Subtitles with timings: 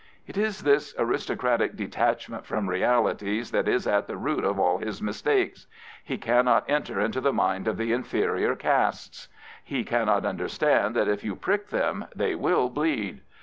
[0.25, 4.99] It is this aristocratic detachment from realities that is at the root of all his
[4.99, 5.67] mistakes.
[6.03, 9.27] He cannot enter into the mind of the inferior castes.
[9.63, 13.21] He cannot understand that if you prick them, they will bleed.